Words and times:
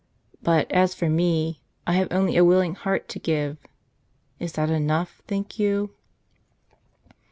But 0.41 0.71
as 0.71 0.95
for 0.95 1.07
me, 1.11 1.61
I 1.85 1.93
have 1.93 2.07
only 2.09 2.35
a 2.35 2.43
willing 2.43 2.73
heart 2.73 3.07
to 3.09 3.19
give. 3.19 3.57
Is 4.39 4.53
that 4.53 4.71
enough, 4.71 5.21
think 5.27 5.59
you 5.59 5.91